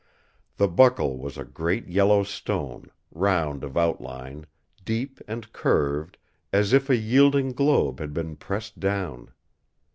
[0.57, 4.47] The buckle was a great yellow stone, round of outline,
[4.83, 6.17] deep and curved,
[6.51, 9.29] as if a yielding globe had been pressed down.